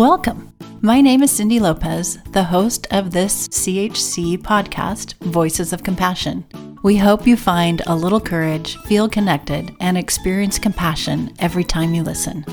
[0.00, 0.54] Welcome.
[0.80, 6.46] My name is Cindy Lopez, the host of this CHC podcast, Voices of Compassion.
[6.82, 12.02] We hope you find a little courage, feel connected, and experience compassion every time you
[12.02, 12.44] listen.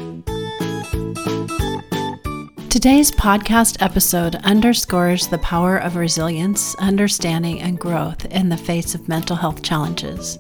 [2.70, 9.08] Today's podcast episode underscores the power of resilience, understanding, and growth in the face of
[9.08, 10.38] mental health challenges.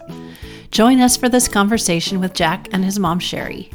[0.71, 3.71] Join us for this conversation with Jack and his mom, Cheri.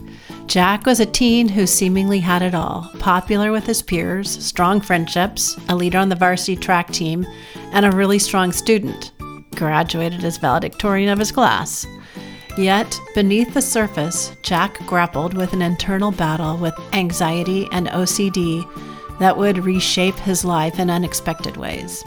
[0.46, 5.56] Jack was a teen who seemingly had it all popular with his peers, strong friendships,
[5.68, 7.26] a leader on the varsity track team,
[7.72, 9.12] and a really strong student.
[9.54, 11.86] Graduated as valedictorian of his class.
[12.58, 18.68] Yet, beneath the surface, Jack grappled with an internal battle with anxiety and OCD
[19.18, 22.04] that would reshape his life in unexpected ways.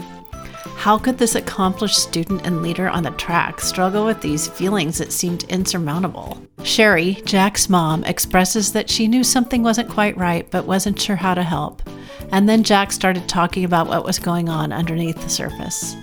[0.76, 5.10] How could this accomplished student and leader on the track struggle with these feelings that
[5.10, 6.40] seemed insurmountable?
[6.62, 11.34] Cheri, Jack's mom, expresses that she knew something wasn't quite right but wasn't sure how
[11.34, 11.82] to help.
[12.30, 15.96] And then Jack started talking about what was going on underneath the surface.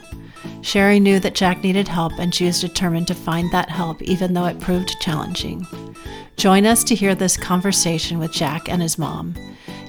[0.61, 4.33] Cheri knew that Jack needed help and she was determined to find that help even
[4.33, 5.65] though it proved challenging.
[6.35, 9.35] Join us to hear this conversation with Jack and his mom.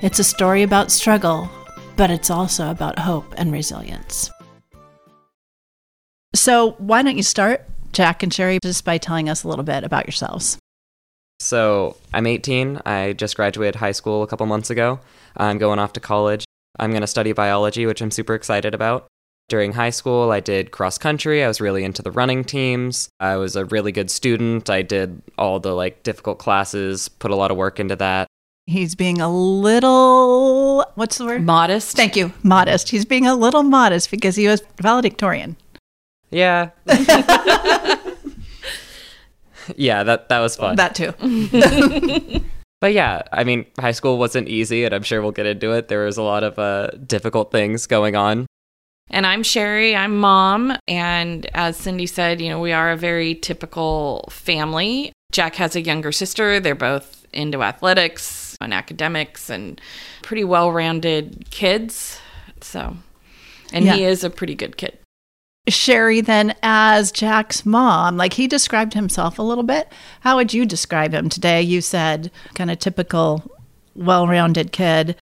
[0.02, 1.48] It's a story about struggle,
[1.96, 4.30] but it's also about hope and resilience.
[6.34, 9.84] So, why don't you start, Jack and Cheri, just by telling us a little bit
[9.84, 10.58] about yourselves?
[11.38, 12.80] So, I'm 18.
[12.84, 14.98] I just graduated high school a couple months ago.
[15.36, 16.44] I'm going off to college.
[16.78, 19.06] I'm going to study biology, which I'm super excited about.
[19.48, 21.44] During high school, I did cross country.
[21.44, 23.10] I was really into the running teams.
[23.20, 24.70] I was a really good student.
[24.70, 28.26] I did all the like difficult classes, put a lot of work into that.
[28.66, 31.42] He's being a little, what's the word?
[31.42, 31.94] Modest.
[31.94, 32.32] Thank you.
[32.42, 32.88] Modest.
[32.88, 35.56] He's being a little modest because he was valedictorian.
[36.30, 36.70] Yeah.
[39.76, 40.76] yeah, that that was fun.
[40.76, 41.12] That too.
[42.80, 45.88] but yeah, I mean, high school wasn't easy, and I'm sure we'll get into it.
[45.88, 48.46] There was a lot of uh, difficult things going on.
[49.10, 50.76] And I'm Cheri, I'm mom.
[50.88, 55.12] And as Cindy said, you know, we are a very typical family.
[55.30, 56.58] Jack has a younger sister.
[56.58, 59.80] They're both into athletics and academics and
[60.22, 62.18] pretty well rounded kids.
[62.62, 62.96] So,
[63.72, 63.94] and Yeah.
[63.96, 64.96] he is a pretty good kid.
[65.68, 69.90] Cheri, then, as Jack's mom, like he described himself a little bit.
[70.20, 71.62] How would you describe him today?
[71.62, 73.50] You said kind of typical,
[73.94, 75.16] well rounded kid.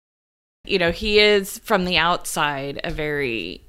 [0.66, 3.62] You know, he is from the outside a very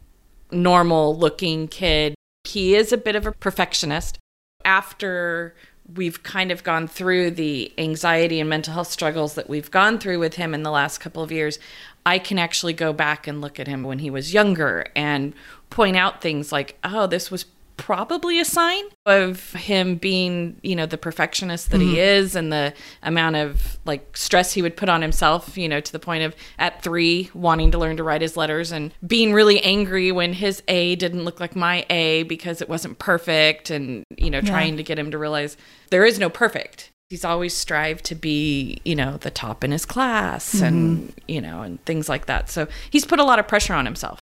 [0.53, 2.15] normal looking kid.
[2.45, 4.19] He is a bit of a perfectionist.
[4.65, 5.55] After
[5.97, 10.19] we've kind of gone through the anxiety and mental health struggles that we've gone through
[10.19, 11.59] with him in the last couple of years,
[12.05, 15.35] I can actually go back and look at him when he was younger and
[15.69, 17.45] point out things like, oh, this was
[17.81, 21.97] probably a sign of him being, you know, the perfectionist that he mm-hmm.
[21.97, 25.93] is and the amount of like stress he would put on himself, you know, to
[25.93, 29.61] the point of at three wanting to learn to write his letters and being really
[29.63, 34.31] angry when his A didn't look like my A because it wasn't perfect and, you
[34.31, 35.57] know, trying to get him to realize
[35.91, 36.91] there is no perfect.
[37.09, 41.19] He's always strived to be, you know, the top in his class and, mm-hmm.
[41.27, 42.51] you know, and things like that.
[42.51, 44.21] So he's put a lot of pressure on himself.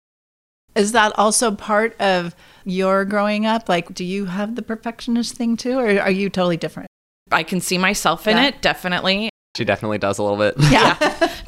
[0.79, 2.35] Is that also part of
[2.65, 3.69] your growing up?
[3.69, 6.89] Like, do you have the perfectionist thing too, or are you totally different?
[7.31, 8.47] I can see myself in Yeah.
[8.47, 9.31] it, definitely.
[9.57, 10.55] She definitely does a little bit.
[10.71, 10.95] Yeah.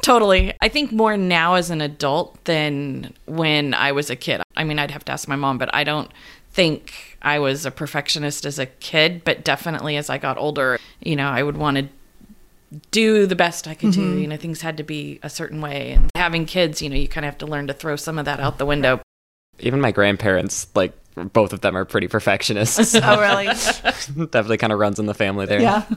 [0.01, 0.53] Totally.
[0.61, 4.41] I think more now as an adult than when I was a kid.
[4.57, 6.11] I mean, I'd have to ask my mom, but I don't
[6.51, 11.15] think I was a perfectionist as a kid, but definitely as I got older, you
[11.15, 11.87] know, I would want to
[12.91, 14.01] do the best I could do.
[14.01, 14.19] Mm-hmm.
[14.19, 15.91] You know, things had to be a certain way.
[15.91, 18.25] And having kids, you know, you kind of have to learn to throw some of
[18.25, 18.99] that out the window.
[19.61, 22.95] Even my grandparents, like both of them, are pretty perfectionists.
[23.01, 23.45] oh, really?
[24.31, 25.61] definitely kind of runs in the family there.
[25.61, 25.85] Yeah.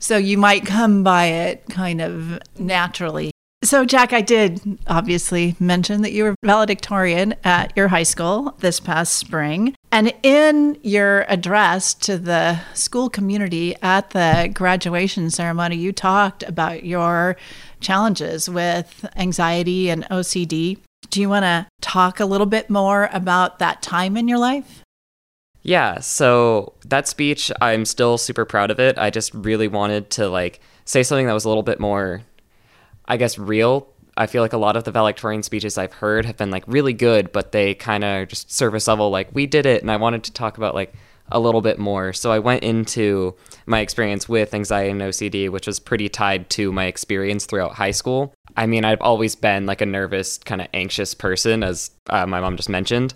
[0.00, 3.32] So you might come by it kind of naturally.
[3.64, 8.78] So, Jack, I did obviously mention that you were valedictorian at your high school this
[8.78, 9.74] past spring.
[9.90, 16.84] And in your address to the school community at the graduation ceremony, you talked about
[16.84, 17.36] your
[17.80, 20.78] challenges with anxiety and OCD.
[21.10, 24.82] Do you want to talk a little bit more about that time in your life?
[25.62, 28.96] Yeah, so that speech, I'm still super proud of it.
[28.98, 32.22] I just really wanted to like say something that was a little bit more,
[33.06, 33.88] I guess, real.
[34.16, 36.92] I feel like a lot of the valedictorian speeches I've heard have been like really
[36.92, 40.24] good, but they kind of just surface level, like we did it, and I wanted
[40.24, 40.92] to talk about like
[41.30, 42.12] a little bit more.
[42.12, 43.34] So I went into
[43.66, 47.90] my experience with anxiety and OCD, which was pretty tied to my experience throughout high
[47.90, 48.34] school.
[48.56, 52.40] I mean, I've always been like a nervous, kind of anxious person, as uh, my
[52.40, 53.14] mom just mentioned.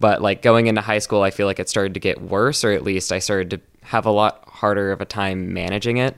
[0.00, 2.72] But like going into high school, I feel like it started to get worse, or
[2.72, 6.16] at least I started to have a lot harder of a time managing it.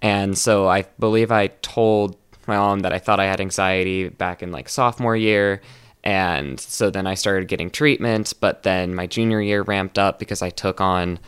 [0.00, 2.16] And so I believe I told
[2.46, 5.60] my mom that I thought I had anxiety back in like sophomore year.
[6.08, 10.40] And so then I started getting treatment, but then my junior year ramped up because
[10.40, 11.18] I took on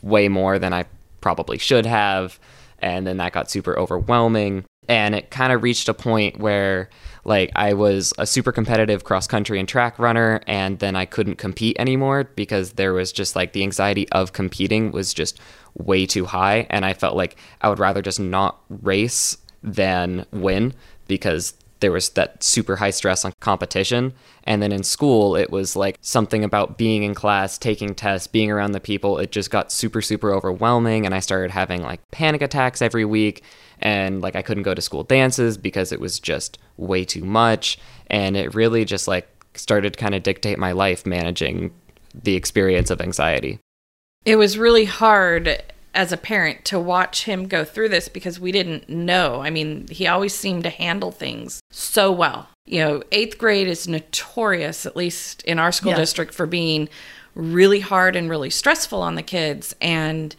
[0.00, 0.86] way more than I
[1.20, 2.40] probably should have.
[2.78, 4.64] And then that got super overwhelming.
[4.88, 6.88] And it kind of reached a point where
[7.26, 11.36] like I was a super competitive cross country and track runner and then I couldn't
[11.36, 15.38] compete anymore because there was just like the anxiety of competing was just
[15.74, 20.72] way too high and I felt like I would rather just not race than win
[21.08, 24.12] because there was that super high stress on competition.
[24.44, 28.50] And then in school, it was like something about being in class, taking tests, being
[28.50, 29.18] around the people.
[29.18, 31.04] It just got super, super overwhelming.
[31.04, 33.42] And I started having like panic attacks every week.
[33.80, 37.78] And like I couldn't go to school dances because it was just way too much.
[38.08, 41.72] And it really just like started kind of dictate my life managing
[42.14, 43.58] the experience of anxiety.
[44.24, 45.62] It was really hard
[45.94, 49.40] as a parent to watch him go through this because we didn't know.
[49.40, 52.48] I mean, he always seemed to handle things so well.
[52.66, 55.96] You know, eighth grade is notorious, at least in our school yeah.
[55.96, 56.88] district, for being
[57.34, 59.74] really hard and really stressful on the kids.
[59.80, 60.36] And,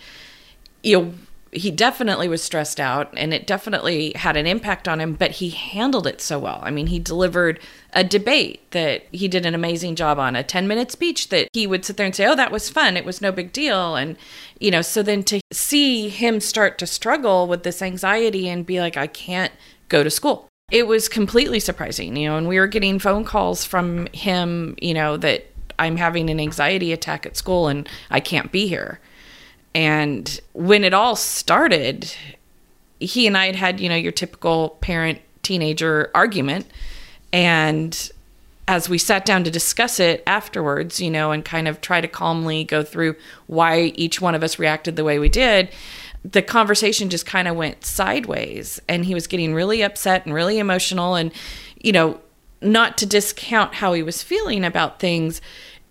[0.84, 1.14] you know,
[1.52, 5.50] he definitely was stressed out and it definitely had an impact on him, but he
[5.50, 6.60] handled it so well.
[6.64, 7.60] I mean, he delivered
[7.94, 11.68] a debate that he did an amazing job on, a 10 minute speech that he
[11.68, 12.96] would sit there and say, Oh, that was fun.
[12.96, 13.96] It was no big deal.
[13.96, 14.18] And,
[14.60, 18.80] you know, so then to see him start to struggle with this anxiety and be
[18.80, 19.52] like, I can't
[19.90, 20.48] go to school.
[20.72, 24.94] It was completely surprising, you know, and we were getting phone calls from him, you
[24.94, 25.48] know, that
[25.78, 29.02] I'm having an anxiety attack at school and I can't be here
[29.74, 32.14] and when it all started,
[33.00, 36.68] he and I had had, you know, your typical parent teenager argument.
[37.34, 38.12] And
[38.68, 42.08] as we sat down to discuss it afterwards, you know, and kind of try to
[42.08, 43.16] calmly go through
[43.48, 45.70] why each one of us reacted the way we did,
[46.24, 48.80] the conversation just kind of went sideways.
[48.88, 51.16] And he was getting really upset and really emotional.
[51.16, 51.32] And,
[51.82, 52.20] you know,
[52.62, 55.42] not to discount how he was feeling about things,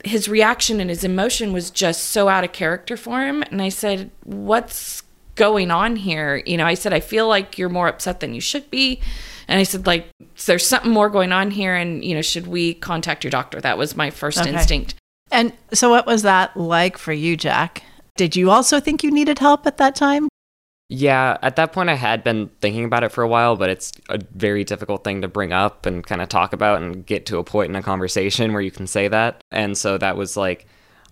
[0.05, 3.43] his reaction and his emotion was just so out of character for him.
[3.45, 5.03] And I said, What's
[5.35, 6.43] going on here?
[6.47, 9.01] You know, I said, I feel like you're more upset than you should be.
[9.49, 10.09] And I said, like,
[10.47, 11.75] there's something more going on here.
[11.75, 13.61] And, you know, should we contact your doctor?
[13.61, 14.51] That was my first okay.
[14.53, 14.95] instinct.
[15.33, 17.83] And so, what was that like for you, Jack?
[18.17, 20.29] Did you also think you needed help at that time?
[20.93, 23.93] Yeah, at that point I had been thinking about it for a while, but it's
[24.09, 27.39] a very difficult thing to bring up and kind of talk about and get to
[27.39, 29.41] a point in a conversation where you can say that.
[29.53, 30.67] And so that was like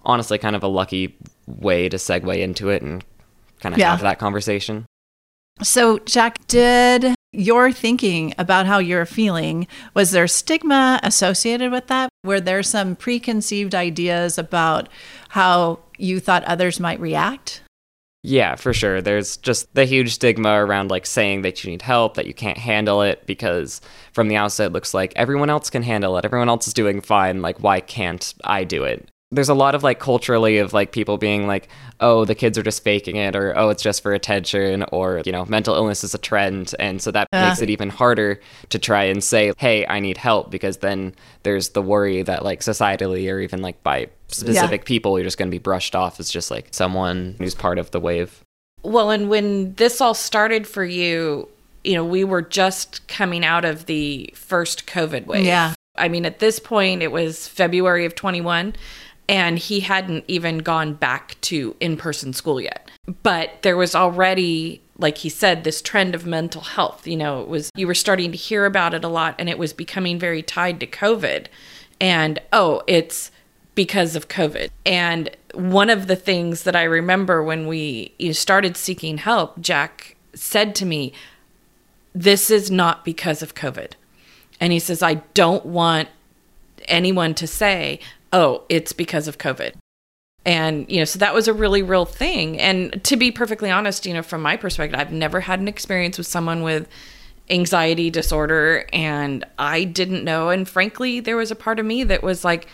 [0.05, 1.17] honestly kind of a lucky
[1.47, 3.05] way to segue into it and
[3.61, 3.93] kind of yeah.
[3.93, 4.85] have that conversation.
[5.63, 12.09] So, Jack, did your thinking about how you're feeling, was there stigma associated with that?
[12.25, 14.89] Were there some preconceived ideas about
[15.29, 17.63] how you thought others might react?
[18.29, 19.01] Yeah, for sure.
[19.01, 22.59] There's just the huge stigma around like saying that you need help, that you can't
[22.59, 23.81] handle it because
[24.13, 26.27] from the outside it looks like everyone else can handle it.
[26.27, 27.41] Everyone else is doing fine.
[27.41, 29.11] Like, why can't I do it?
[29.31, 31.69] There's a lot of like culturally of like people being like
[32.01, 35.33] oh the kids are just faking it or oh it's just for attention or you
[35.33, 37.49] know mental illness is a trend and so that uh.
[37.49, 38.41] makes it even harder
[38.71, 42.61] to try and say hey i need help because then there's the worry that like
[42.61, 44.87] societally or even like by specific yeah.
[44.87, 47.91] people you're just going to be brushed off as just like someone who's part of
[47.91, 48.43] the wave
[48.83, 51.47] well and when this all started for you
[51.85, 56.25] you know we were just coming out of the first covid wave yeah i mean
[56.25, 58.75] at this point it was february of 21
[59.29, 62.91] and he hadn't even gone back to in-person school yet.
[63.23, 67.07] But there was already like he said this trend of mental health.
[67.07, 69.59] You know it was you were starting to hear about it a lot and it
[69.59, 71.47] was becoming very tied to covid.
[72.01, 73.31] And oh it's
[73.75, 74.71] because of covid.
[74.85, 80.75] And one of the things that i remember when we started seeking help jack said
[80.75, 81.13] to me
[82.15, 83.93] this is not because of covid.
[84.61, 86.09] And he says i don't want
[86.87, 88.01] anyone to say
[88.33, 89.75] oh, it's because of COVID.
[90.45, 92.59] And, you know, so that was a really real thing.
[92.59, 96.17] And to be perfectly honest, you know, from my perspective, I've never had an experience
[96.17, 96.89] with someone with
[97.51, 100.49] anxiety disorder and I didn't know.
[100.49, 102.67] And frankly, there was a part of me that was like,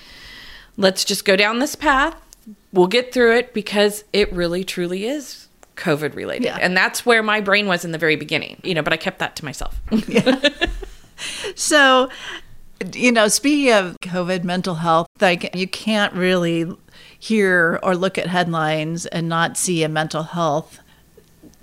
[0.77, 2.21] let's just go down this path.
[2.73, 6.45] We'll get through it because it really truly is COVID related.
[6.45, 6.59] Yeah.
[6.61, 9.19] And that's where my brain was in the very beginning, you know, but I kept
[9.21, 9.81] that to myself.
[10.09, 10.49] yeah.
[11.55, 12.11] So
[12.93, 16.71] you know, speaking of COVID mental health, like you can't really
[17.19, 20.81] hear or look at headlines and not see a mental health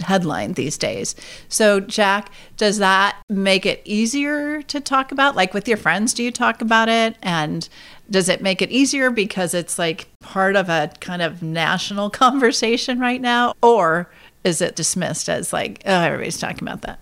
[0.01, 1.15] headline these days.
[1.47, 5.35] So, Jack, does that make it easier to talk about?
[5.35, 7.15] Like with your friends, do you talk about it?
[7.21, 7.67] And
[8.09, 12.99] does it make it easier because it's like part of a kind of national conversation
[12.99, 13.53] right now?
[13.61, 14.09] Or
[14.43, 16.99] is it dismissed as like, oh, everybody's talking about that?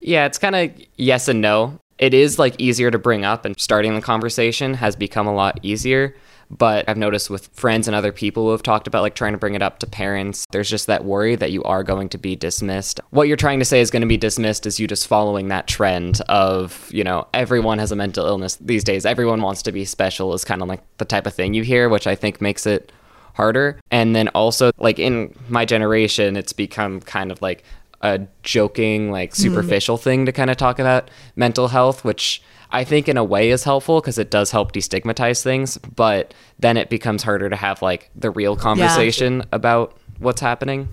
[0.00, 1.78] Yeah, it's kind of yes and no.
[2.00, 5.60] It is like easier to bring up, and starting the conversation has become a lot
[5.62, 6.16] easier.
[6.50, 9.38] But I've noticed with friends and other people who have talked about like trying to
[9.38, 12.34] bring it up to parents, there's just that worry that you are going to be
[12.34, 12.98] dismissed.
[13.10, 15.68] What you're trying to say is going to be dismissed is you just following that
[15.68, 19.06] trend of, you know, everyone has a mental illness these days.
[19.06, 21.88] Everyone wants to be special is kind of like the type of thing you hear,
[21.88, 22.90] which I think makes it
[23.34, 23.78] harder.
[23.92, 27.62] And then also, like in my generation, it's become kind of like
[28.00, 30.02] a joking, like superficial mm.
[30.02, 33.64] thing to kind of talk about mental health, which I think in a way is
[33.64, 38.10] helpful because it does help destigmatize things, but then it becomes harder to have like
[38.14, 39.44] the real conversation yeah.
[39.52, 40.88] about what's happening.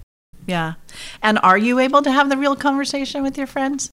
[0.47, 0.73] Yeah.
[1.21, 3.89] And are you able to have the real conversation with your friends?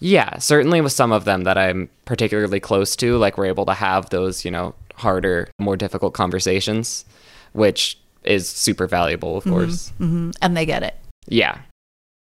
[0.00, 3.74] Yeah, certainly with some of them that I'm particularly close to, like we're able to
[3.74, 7.04] have those, you know, harder, more difficult conversations,
[7.52, 9.92] which is super valuable, of mm-hmm, course.
[10.00, 10.30] Mm-hmm.
[10.40, 10.96] And they get it.
[11.26, 11.58] Yeah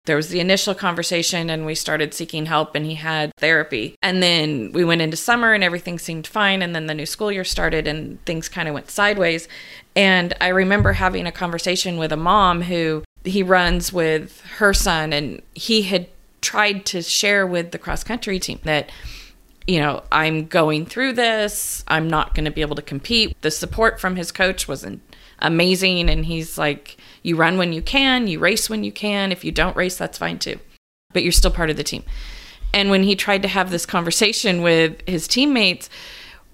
[0.05, 3.95] there was the initial conversation and we started seeking help and he had therapy.
[4.01, 7.31] And then we went into summer and everything seemed fine and then the new school
[7.31, 9.47] year started and things kind of went sideways.
[9.95, 15.13] And i remember having a conversation with a mom who he runs with her son
[15.13, 16.07] and he had
[16.41, 18.91] tried to share with the cross country team that
[19.65, 23.35] you know i'm going through this i'm not going to be able to compete.
[23.41, 25.01] The support from his coach wasn't
[25.39, 29.31] amazing and he's like you run when you can, you race when you can.
[29.31, 30.59] If you don't race, that's fine too.
[31.11, 32.03] But you're still part of the team.
[32.71, 35.89] And when he tried to have this conversation with his teammates,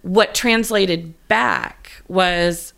[0.02, 2.74] what translated back was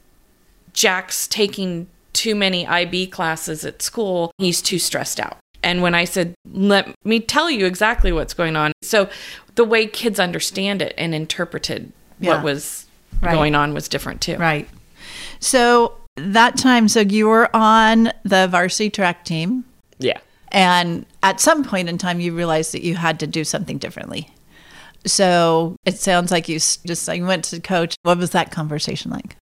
[0.73, 4.31] Jack's taking too many IB classes at school.
[4.39, 5.37] He's too stressed out.
[5.61, 8.71] And when I said, let me tell you exactly what's going on.
[8.81, 9.07] So
[9.55, 12.35] the way kids understand it and interpreted yeah.
[12.35, 12.87] what was
[13.21, 13.33] right.
[13.33, 14.37] going on was different too.
[14.37, 14.67] Right.
[15.39, 19.65] So that time, so you were on the varsity track team.
[19.99, 20.19] Yeah.
[20.51, 24.29] And at some point in time, you realized that you had to do something differently.
[25.05, 27.95] So it sounds like you just you went to coach.
[28.03, 29.35] What was that conversation like?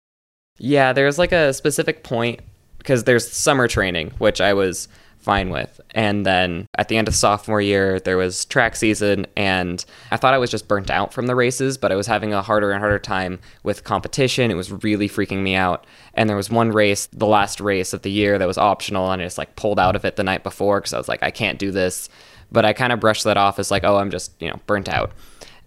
[0.58, 2.42] Yeah, there's like a specific point
[2.78, 4.88] because there's summer training, which I was
[5.20, 5.80] fine with.
[5.92, 10.34] And then at the end of sophomore year, there was track season, and I thought
[10.34, 12.80] I was just burnt out from the races, but I was having a harder and
[12.80, 14.50] harder time with competition.
[14.50, 15.86] It was really freaking me out.
[16.14, 19.22] And there was one race, the last race of the year, that was optional, and
[19.22, 21.32] I just like pulled out of it the night before because I was like, I
[21.32, 22.10] can't do this.
[22.52, 24.90] But I kind of brushed that off as like, oh, I'm just, you know, burnt
[24.90, 25.12] out.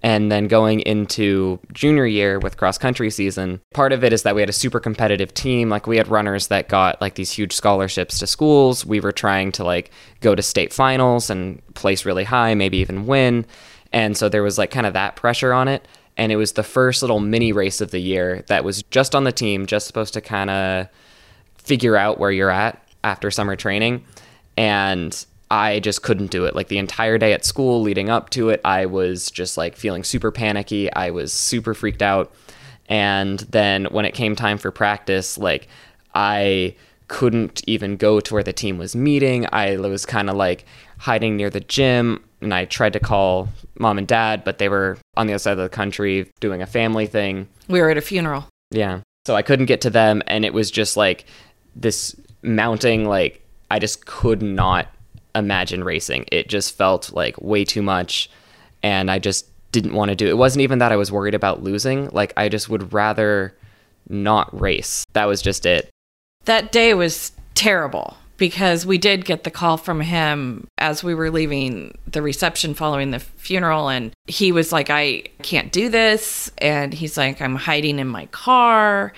[0.04, 4.34] And then going into junior year with cross country season, part of it is that
[4.34, 5.68] we had a super competitive team.
[5.68, 8.84] Like we had runners that got like these huge scholarships to schools.
[8.84, 13.06] We were trying to like go to state finals and place really high, maybe even
[13.06, 13.46] win.
[13.92, 15.86] And so there was like kind of that pressure on it.
[16.16, 19.24] And it was the first little mini race of the year that was just on
[19.24, 20.88] the team, just supposed to kind of
[21.56, 24.04] figure out where you're at after summer training.
[24.56, 26.56] And I just couldn't do it.
[26.56, 30.02] Like the entire day at school leading up to it, I was just like feeling
[30.02, 30.90] super panicky.
[30.90, 32.32] I was super freaked out.
[32.86, 35.68] And then when it came time for practice, like
[36.14, 36.74] I
[37.08, 39.46] couldn't even go to where the team was meeting.
[39.52, 40.64] I was kind of like
[40.96, 44.96] hiding near the gym and I tried to call mom and dad, but they were
[45.18, 47.46] on the other side of the country doing a family thing.
[47.68, 48.48] We were at a funeral.
[48.70, 49.00] Yeah.
[49.26, 51.26] So I couldn't get to them and it was just like
[51.76, 54.88] this mounting like I just could not
[55.34, 56.26] imagine racing.
[56.30, 58.30] It just felt like way too much
[58.82, 60.30] and I just didn't want to do it.
[60.30, 62.08] It wasn't even that I was worried about losing.
[62.10, 63.56] Like I just would rather
[64.08, 65.04] not race.
[65.14, 65.90] That was just it.
[66.44, 71.30] That day was terrible because we did get the call from him as we were
[71.30, 76.92] leaving the reception following the funeral and he was like I can't do this and
[76.92, 79.12] he's like I'm hiding in my car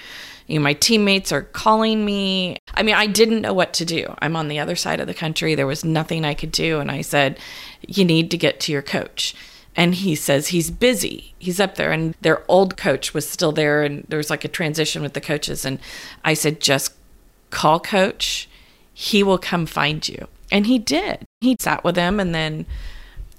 [0.46, 2.58] you know, my teammates are calling me.
[2.74, 4.14] I mean, I didn't know what to do.
[4.18, 5.54] I'm on the other side of the country.
[5.54, 6.80] There was nothing I could do.
[6.80, 7.38] And I said,
[7.86, 9.34] You need to get to your coach.
[9.76, 11.34] And he says he's busy.
[11.38, 11.92] He's up there.
[11.92, 13.82] And their old coach was still there.
[13.82, 15.64] And there was like a transition with the coaches.
[15.64, 15.78] And
[16.24, 16.94] I said, Just
[17.50, 18.48] call coach.
[18.92, 20.28] He will come find you.
[20.52, 21.26] And he did.
[21.40, 22.66] He sat with him and then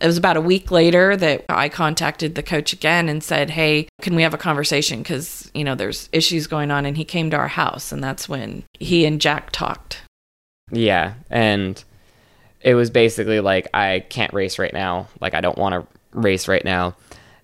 [0.01, 3.87] it was about a week later that I contacted the coach again and said, Hey,
[4.01, 4.99] can we have a conversation?
[4.99, 6.85] Because, you know, there's issues going on.
[6.85, 7.91] And he came to our house.
[7.91, 10.01] And that's when he and Jack talked.
[10.71, 11.13] Yeah.
[11.29, 11.81] And
[12.61, 15.07] it was basically like, I can't race right now.
[15.21, 16.95] Like, I don't want to race right now.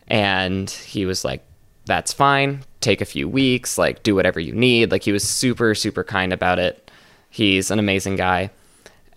[0.07, 1.45] And he was like,
[1.85, 2.63] That's fine.
[2.81, 3.77] Take a few weeks.
[3.77, 4.91] Like, do whatever you need.
[4.91, 6.91] Like, he was super, super kind about it.
[7.29, 8.49] He's an amazing guy.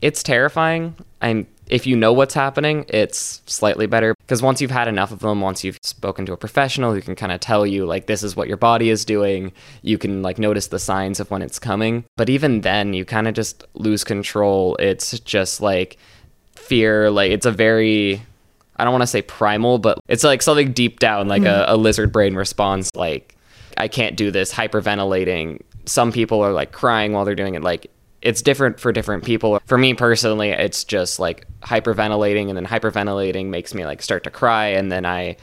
[0.00, 0.96] It's terrifying.
[1.20, 5.20] I'm if you know what's happening, it's slightly better because once you've had enough of
[5.20, 8.24] them, once you've spoken to a professional who can kind of tell you like this
[8.24, 11.58] is what your body is doing, you can like notice the signs of when it's
[11.58, 12.04] coming.
[12.16, 14.74] But even then, you kind of just lose control.
[14.76, 15.98] It's just like
[16.56, 18.22] fear, like it's a very
[18.76, 21.68] I don't want to say primal, but it's like something deep down, like mm.
[21.68, 23.36] a, a lizard brain response like
[23.76, 25.62] I can't do this, hyperventilating.
[25.86, 27.90] Some people are like crying while they're doing it like
[28.22, 29.60] it's different for different people.
[29.66, 34.30] For me personally, it's just like hyperventilating, and then hyperventilating makes me like start to
[34.30, 35.36] cry, and then I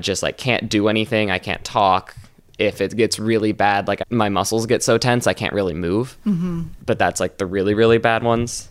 [0.00, 1.30] just like can't do anything.
[1.30, 2.14] I can't talk.
[2.58, 6.18] If it gets really bad, like my muscles get so tense, I can't really move.
[6.26, 6.64] Mm-hmm.
[6.84, 8.68] But that's like the really, really bad ones.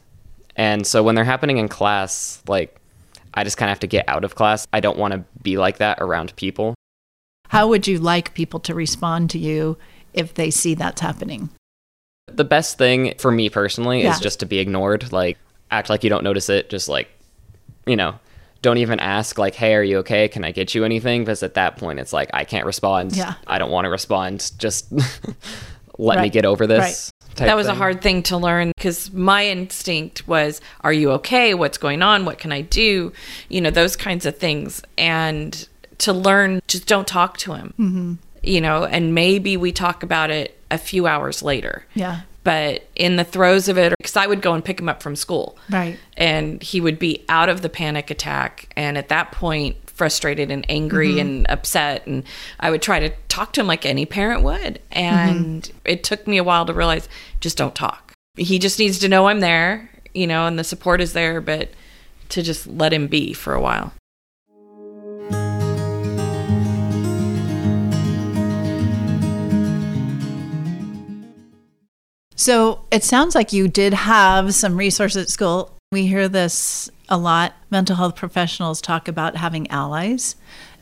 [0.55, 2.79] And so when they're happening in class, like
[3.33, 4.67] I just kind of have to get out of class.
[4.71, 6.75] I don't want to be like that around people.
[7.49, 9.77] How would you like people to respond to you
[10.13, 11.49] if they see that's happening?
[12.27, 14.13] The best thing for me personally yeah.
[14.13, 15.11] is just to be ignored.
[15.11, 15.37] Like,
[15.71, 16.69] act like you don't notice it.
[16.69, 17.09] Just like,
[17.87, 18.19] you know,
[18.61, 20.27] don't even ask, like, hey, are you okay?
[20.27, 21.23] Can I get you anything?
[21.23, 23.15] Because at that point, it's like, I can't respond.
[23.15, 23.33] Yeah.
[23.47, 24.51] I don't want to respond.
[24.59, 24.91] Just
[25.97, 26.23] let right.
[26.23, 27.11] me get over this.
[27.39, 27.47] Right.
[27.47, 27.75] That was thing.
[27.75, 31.55] a hard thing to learn because my instinct was, Are you okay?
[31.55, 32.25] What's going on?
[32.25, 33.11] What can I do?
[33.47, 34.83] You know, those kinds of things.
[34.99, 35.67] And
[35.99, 37.73] to learn, just don't talk to him.
[37.79, 38.13] Mm-hmm.
[38.41, 41.85] You know, and maybe we talk about it a few hours later.
[41.93, 42.21] Yeah.
[42.43, 45.15] But in the throes of it, because I would go and pick him up from
[45.15, 45.57] school.
[45.69, 45.99] Right.
[46.15, 48.71] And he would be out of the panic attack.
[48.75, 51.19] And at that point, frustrated and angry mm-hmm.
[51.19, 52.07] and upset.
[52.07, 52.23] And
[52.59, 54.81] I would try to talk to him like any parent would.
[54.91, 55.77] And mm-hmm.
[55.83, 57.09] it took me a while to realize
[57.41, 58.13] just don't talk.
[58.37, 61.69] He just needs to know I'm there, you know, and the support is there, but
[62.29, 63.91] to just let him be for a while.
[72.39, 75.75] So it sounds like you did have some resources at school.
[75.91, 77.53] We hear this a lot.
[77.69, 80.37] Mental health professionals talk about having allies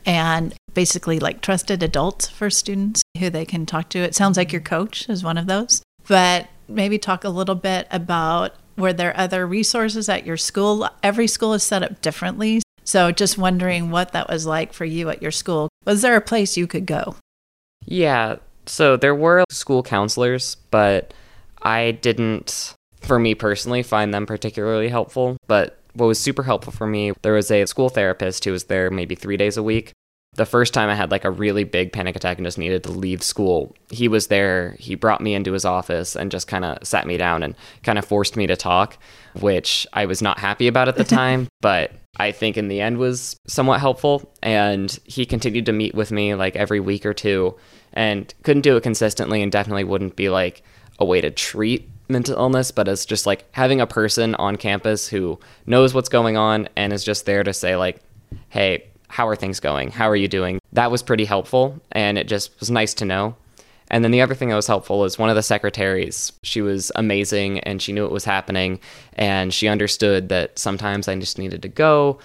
[0.06, 3.98] and basically like trusted adults for students who they can talk to.
[3.98, 5.82] It sounds like your coach is one of those.
[6.06, 10.88] But maybe talk a little bit about were there other resources at your school?
[11.02, 12.62] Every school is set up differently.
[12.84, 15.68] So just wondering what that was like for you at your school.
[15.84, 17.16] Was there a place you could go?
[17.84, 18.36] Yeah.
[18.66, 21.12] So there were school counselors, but
[21.62, 25.36] I didn't, for me personally, find them particularly helpful.
[25.46, 28.90] But what was super helpful for me, there was a school therapist who was there
[28.90, 29.92] maybe three days a week.
[30.34, 32.92] The first time I had like a really big panic attack and just needed to
[32.92, 34.76] leave school, he was there.
[34.78, 37.98] He brought me into his office and just kind of sat me down and kind
[37.98, 38.98] of forced me to talk,
[39.40, 42.98] which I was not happy about at the time, but I think in the end
[42.98, 44.32] was somewhat helpful.
[44.40, 47.56] And he continued to meet with me like every week or two
[47.92, 50.62] and couldn't do it consistently and definitely wouldn't be like,
[50.98, 55.08] a way to treat mental illness, but as just like having a person on campus
[55.08, 58.00] who knows what's going on and is just there to say, like,
[58.48, 59.90] hey, how are things going?
[59.90, 60.60] How are you doing?
[60.72, 61.80] That was pretty helpful.
[61.92, 63.36] And it just was nice to know.
[63.90, 66.32] And then the other thing that was helpful is one of the secretaries.
[66.42, 68.80] She was amazing and she knew it was happening.
[69.14, 72.18] And she understood that sometimes I just needed to go.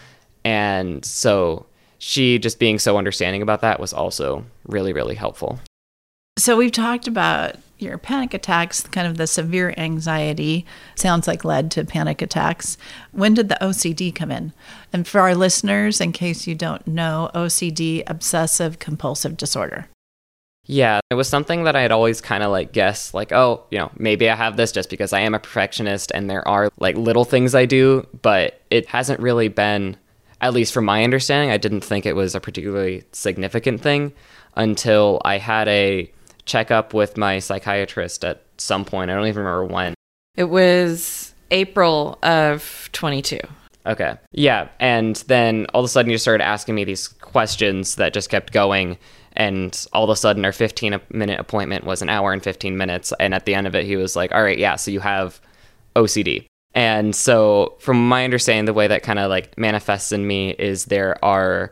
[0.43, 1.65] And so
[1.99, 5.59] she just being so understanding about that was also really, really helpful.
[6.37, 10.65] So we've talked about your panic attacks, kind of the severe anxiety,
[10.95, 12.77] sounds like led to panic attacks.
[13.11, 14.53] When did the OCD come in?
[14.91, 19.87] And for our listeners, in case you don't know, OCD, obsessive compulsive disorder.
[20.65, 23.79] Yeah, it was something that I had always kind of like guessed, like, oh, you
[23.79, 26.95] know, maybe I have this just because I am a perfectionist and there are like
[26.95, 29.97] little things I do, but it hasn't really been,
[30.39, 34.13] at least from my understanding, I didn't think it was a particularly significant thing
[34.55, 36.09] until I had a
[36.45, 39.11] check up with my psychiatrist at some point.
[39.11, 39.93] I don't even remember when.
[40.35, 43.39] It was April of 22.
[43.85, 44.15] Okay.
[44.31, 44.69] Yeah.
[44.79, 48.53] And then all of a sudden you started asking me these questions that just kept
[48.53, 48.97] going.
[49.33, 53.11] And all of a sudden, our 15 minute appointment was an hour and 15 minutes.
[53.19, 55.41] And at the end of it, he was like, All right, yeah, so you have
[55.95, 56.45] OCD.
[56.75, 60.85] And so, from my understanding, the way that kind of like manifests in me is
[60.85, 61.71] there are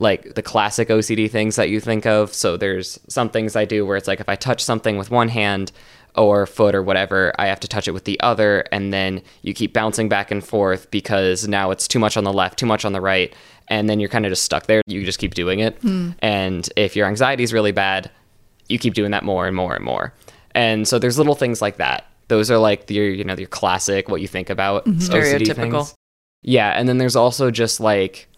[0.00, 2.34] like the classic OCD things that you think of.
[2.34, 5.28] So, there's some things I do where it's like if I touch something with one
[5.28, 5.70] hand,
[6.16, 8.64] or foot or whatever, I have to touch it with the other.
[8.72, 12.32] And then you keep bouncing back and forth because now it's too much on the
[12.32, 13.34] left, too much on the right.
[13.68, 14.82] And then you're kind of just stuck there.
[14.86, 15.80] You just keep doing it.
[15.82, 16.16] Mm.
[16.20, 18.10] And if your anxiety is really bad,
[18.68, 20.12] you keep doing that more and more and more.
[20.54, 22.06] And so there's little things like that.
[22.28, 24.98] Those are like your, you know, your classic, what you think about mm-hmm.
[24.98, 25.86] stereotypical.
[25.86, 25.94] Things.
[26.42, 26.70] Yeah.
[26.70, 28.28] And then there's also just like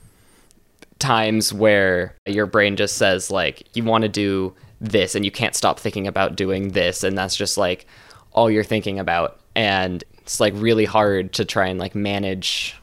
[1.03, 5.55] times where your brain just says, like, you want to do this and you can't
[5.55, 7.87] stop thinking about doing this and that's just like
[8.33, 12.77] all you're thinking about and it's like really hard to try and like manage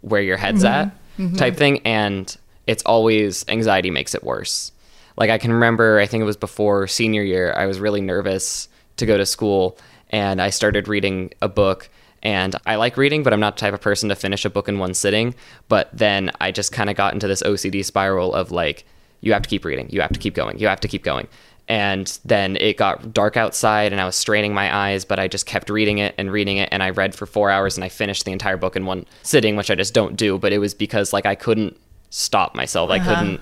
[0.00, 0.88] where your head's mm-hmm.
[0.88, 1.34] at mm-hmm.
[1.34, 2.36] type thing and
[2.68, 4.70] it's always anxiety makes it worse
[5.16, 8.68] like i can remember i think it was before senior year i was really nervous
[8.96, 9.76] to go to school
[10.10, 11.90] and i started reading a book
[12.22, 14.68] and I like reading, but I'm not the type of person to finish a book
[14.68, 15.34] in one sitting.
[15.68, 18.84] But then I just kind of got into this OCD spiral of like,
[19.20, 19.88] you have to keep reading.
[19.90, 20.58] You have to keep going.
[20.58, 21.28] You have to keep going.
[21.68, 25.46] And then it got dark outside and I was straining my eyes, but I just
[25.46, 26.68] kept reading it and reading it.
[26.72, 29.56] And I read for four hours and I finished the entire book in one sitting,
[29.56, 30.36] which I just don't do.
[30.36, 31.78] But it was because like I couldn't
[32.10, 32.90] stop myself.
[32.90, 33.00] Uh-huh.
[33.00, 33.40] I couldn't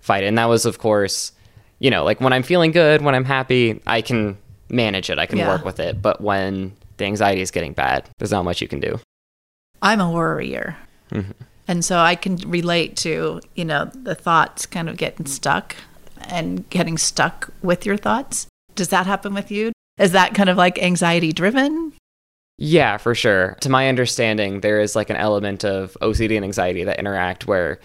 [0.00, 0.26] fight it.
[0.26, 1.32] And that was, of course,
[1.78, 4.36] you know, like when I'm feeling good, when I'm happy, I can
[4.68, 5.18] manage it.
[5.18, 5.48] I can yeah.
[5.48, 6.02] work with it.
[6.02, 9.00] But when the anxiety is getting bad, there's not much you can do.
[9.82, 10.76] I'm a worrier.
[11.10, 11.32] Mm-hmm.
[11.66, 15.76] And so I can relate to, you know, the thoughts kind of getting stuck
[16.28, 18.46] and getting stuck with your thoughts.
[18.74, 19.72] Does that happen with you?
[19.98, 21.92] Is that kind of like anxiety driven?
[22.58, 23.56] Yeah, for sure.
[23.60, 27.80] To my understanding, there is like an element of OCD and anxiety that interact where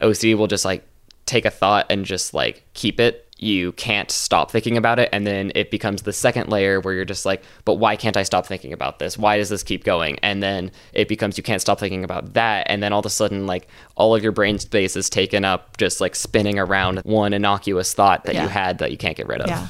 [0.00, 0.86] OCD will just like
[1.26, 5.26] take a thought and just like keep it you can't stop thinking about it and
[5.26, 8.46] then it becomes the second layer where you're just like but why can't i stop
[8.46, 9.16] thinking about this?
[9.16, 10.18] Why does this keep going?
[10.22, 12.66] And then it becomes you can't stop thinking about that.
[12.68, 15.76] And then all of a sudden like all of your brain space is taken up
[15.78, 18.42] just like spinning around one innocuous thought that yeah.
[18.42, 19.48] you had that you can't get rid of.
[19.48, 19.68] Yeah.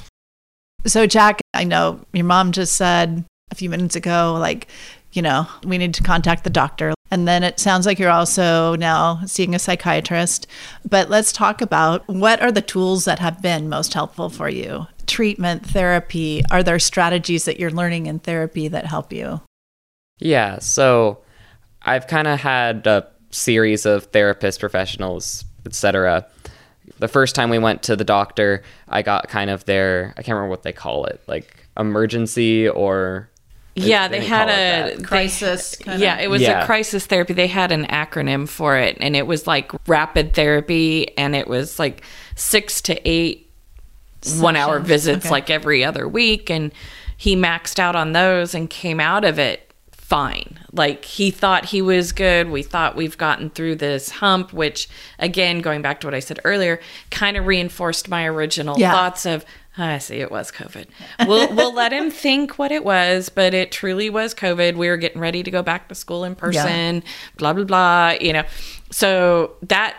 [0.86, 4.66] So jack i know your mom just said a few minutes ago like
[5.12, 8.76] you know we need to contact the doctor and then it sounds like you're also
[8.76, 10.46] now seeing a psychiatrist.
[10.88, 14.86] But let's talk about what are the tools that have been most helpful for you?
[15.06, 16.42] Treatment, therapy.
[16.50, 19.40] Are there strategies that you're learning in therapy that help you?
[20.18, 20.58] Yeah.
[20.60, 21.18] So
[21.82, 26.26] I've kind of had a series of therapists, professionals, etc.
[26.98, 30.34] The first time we went to the doctor, I got kind of their, I can't
[30.34, 33.29] remember what they call it, like emergency or
[33.74, 35.76] yeah, they, they had a crisis.
[35.76, 36.62] They, yeah, it was yeah.
[36.62, 37.32] a crisis therapy.
[37.32, 41.78] They had an acronym for it, and it was like rapid therapy, and it was
[41.78, 42.02] like
[42.34, 43.50] six to eight
[44.22, 44.42] Sessions.
[44.42, 45.30] one hour visits, okay.
[45.30, 46.50] like every other week.
[46.50, 46.72] And
[47.16, 50.58] he maxed out on those and came out of it fine.
[50.72, 52.50] Like he thought he was good.
[52.50, 54.88] We thought we've gotten through this hump, which
[55.20, 56.80] again, going back to what I said earlier,
[57.12, 58.90] kind of reinforced my original yeah.
[58.90, 59.44] thoughts of
[59.78, 60.86] I see it was COVID.
[61.26, 64.76] We'll we'll let him think what it was, but it truly was COVID.
[64.76, 67.10] We were getting ready to go back to school in person, yeah.
[67.36, 68.44] blah blah blah, you know.
[68.90, 69.96] So that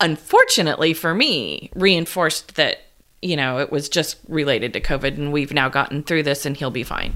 [0.00, 2.80] unfortunately for me reinforced that,
[3.22, 6.56] you know, it was just related to COVID and we've now gotten through this and
[6.56, 7.14] he'll be fine.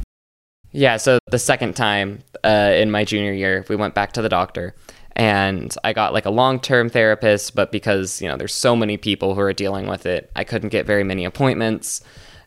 [0.70, 4.28] Yeah, so the second time uh, in my junior year, we went back to the
[4.28, 4.74] doctor
[5.18, 9.35] and I got like a long-term therapist, but because, you know, there's so many people
[9.35, 12.02] who are dealing with it, I couldn't get very many appointments.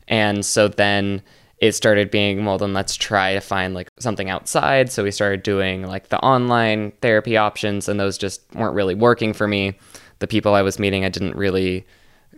[0.07, 1.21] And so then
[1.57, 4.89] it started being, well, then let's try to find like something outside.
[4.89, 9.33] So we started doing like the online therapy options, and those just weren't really working
[9.33, 9.77] for me.
[10.19, 11.85] The people I was meeting, I didn't really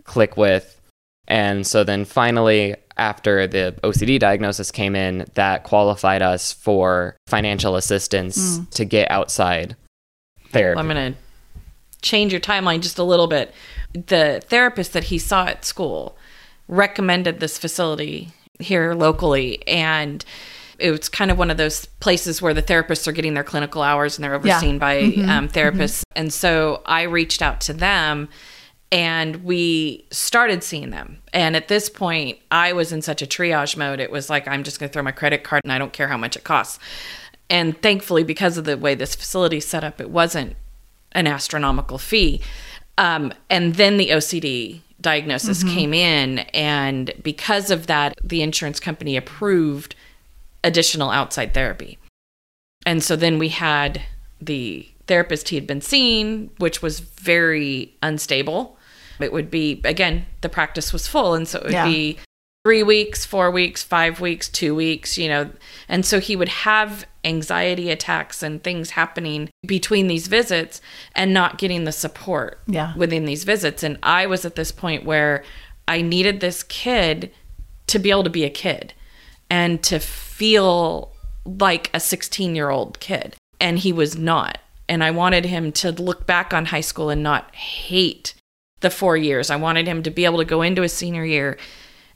[0.02, 0.80] click with.
[1.28, 7.76] And so then finally, after the OCD diagnosis came in, that qualified us for financial
[7.76, 8.70] assistance mm.
[8.70, 9.76] to get outside
[10.54, 10.78] therapy.
[10.78, 11.18] I'm going to
[12.02, 13.54] change your timeline just a little bit.
[13.92, 16.16] The therapist that he saw at school
[16.68, 20.24] recommended this facility here locally and
[20.78, 23.82] it was kind of one of those places where the therapists are getting their clinical
[23.82, 24.78] hours and they're overseen yeah.
[24.78, 25.30] by mm-hmm.
[25.30, 26.00] um, therapists.
[26.00, 26.16] Mm-hmm.
[26.16, 28.28] And so I reached out to them
[28.90, 31.18] and we started seeing them.
[31.32, 34.00] And at this point, I was in such a triage mode.
[34.00, 36.08] It was like, I'm just going to throw my credit card and I don't care
[36.08, 36.78] how much it costs
[37.54, 40.56] and thankfully because of the way this facility is set up it wasn't
[41.12, 42.40] an astronomical fee
[42.98, 45.74] um, and then the ocd diagnosis mm-hmm.
[45.74, 49.94] came in and because of that the insurance company approved
[50.64, 51.98] additional outside therapy
[52.84, 54.02] and so then we had
[54.40, 58.76] the therapist he had been seeing which was very unstable
[59.20, 61.34] It would be, again, the practice was full.
[61.34, 61.86] And so it would Yeah.
[61.86, 62.18] be
[62.64, 65.50] three weeks, four weeks, five weeks, two weeks, you know.
[65.86, 70.80] And so he would have anxiety attacks and things happening between these visits
[71.14, 72.94] and not getting the support Yeah.
[72.96, 73.82] within these visits.
[73.82, 75.44] And I was at this point where
[75.86, 77.30] I needed this kid
[77.88, 78.94] to be able to be a kid
[79.50, 81.12] and to feel
[81.44, 83.34] like a 16 year old kid.
[83.60, 84.56] And he was not.
[84.88, 88.32] And I wanted him to look back on high school and not hate
[88.80, 89.50] the four years.
[89.50, 91.58] I wanted him to be able to go into his senior year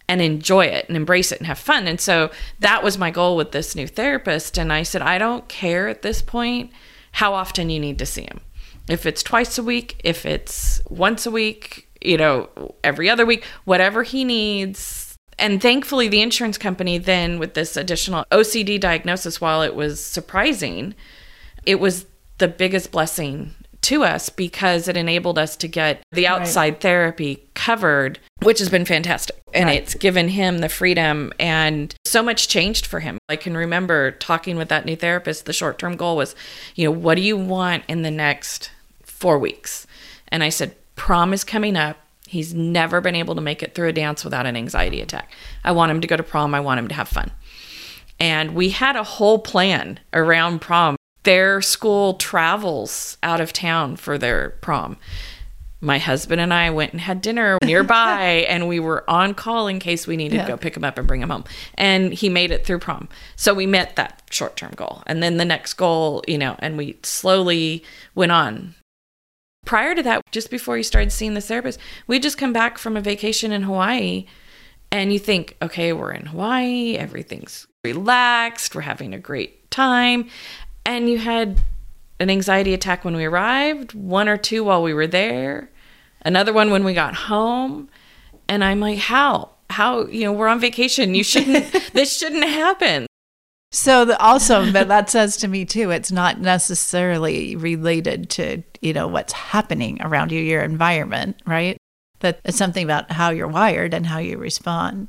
[0.08, 1.86] and enjoy it and embrace it and have fun.
[1.86, 4.58] And so that was my goal with this new therapist.
[4.58, 6.70] And I said, I don't care at this point
[7.12, 8.40] how often you need to see him.
[8.88, 12.48] If it's twice a week, if it's once a week, you know,
[12.82, 15.14] every other week, whatever he needs.
[15.38, 20.94] And thankfully, the insurance company then, with this additional OCD diagnosis, while it was surprising,
[21.66, 22.06] it was
[22.38, 28.18] the biggest blessing to us because it enabled us to get the outside therapy covered,
[28.42, 29.36] which has been fantastic.
[29.54, 33.18] And it's given him the freedom and so much changed for him.
[33.28, 35.46] I can remember talking with that new therapist.
[35.46, 36.34] The short term goal was,
[36.74, 38.70] you know, what do you want in the next
[39.02, 39.86] four weeks?
[40.28, 41.96] And I said, prom is coming up.
[42.26, 45.32] He's never been able to make it through a dance without an anxiety attack.
[45.64, 46.54] I want him to go to prom.
[46.54, 47.30] I want him to have fun.
[48.20, 50.96] And we had a whole plan around prom.
[51.24, 54.96] Their school travels out of town for their prom.
[55.80, 59.78] My husband and I went and had dinner nearby, and we were on call in
[59.78, 60.42] case we needed Yeah.
[60.46, 61.44] to go pick him up and bring him home.
[61.74, 63.08] And he made it through prom.
[63.36, 65.02] So we met that short term goal.
[65.06, 68.74] And then the next goal, you know, and we slowly went on.
[69.66, 72.96] Prior to that, just before you started seeing the therapist, we just come back from
[72.96, 74.26] a vacation in Hawaii
[74.90, 80.28] and you think, okay, we're in Hawaii, everything's relaxed, we're having a great time.
[80.88, 81.60] And you had
[82.18, 85.70] an anxiety attack when we arrived, one or two while we were there,
[86.22, 87.90] another one when we got home.
[88.48, 89.50] And I'm like, how?
[89.68, 91.14] How, you know, we're on vacation.
[91.14, 93.06] You shouldn't, this shouldn't happen.
[93.70, 98.94] So the, also, but that says to me too, it's not necessarily related to you
[98.94, 101.76] know what's happening around you, your environment, right?
[102.20, 105.08] That it's something about how you're wired and how you respond.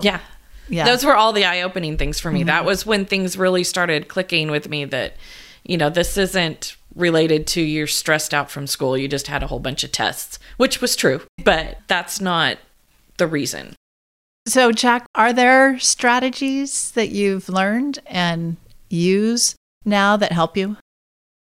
[0.00, 0.20] Yeah.
[0.68, 2.42] Yeah, Those were all the eye opening things for me.
[2.44, 2.66] That mm-hmm.
[2.66, 5.14] was when things really started clicking with me that,
[5.64, 8.96] you know, this isn't related to you're stressed out from school.
[8.96, 12.58] You just had a whole bunch of tests, which was true, but that's not
[13.16, 13.74] the reason.
[14.46, 18.56] So, Jack, are there strategies that you've learned and
[18.88, 19.54] use
[19.84, 20.76] now that help you?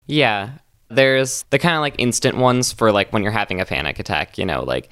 [0.06, 0.52] Yeah.
[0.90, 4.38] There's the kind of like instant ones for like when you're having a panic attack,
[4.38, 4.90] you know, like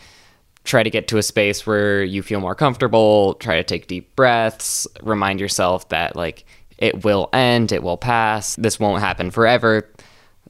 [0.68, 4.16] try to get to a space where you feel more comfortable, try to take deep
[4.16, 6.46] breaths, remind yourself that like
[6.78, 9.90] it will end, it will pass, this won't happen forever.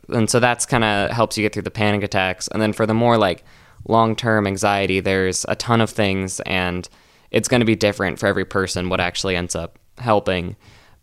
[0.09, 2.47] And so that's kind of helps you get through the panic attacks.
[2.47, 3.43] And then for the more like
[3.87, 6.89] long-term anxiety, there's a ton of things and
[7.29, 10.55] it's going to be different for every person what actually ends up helping.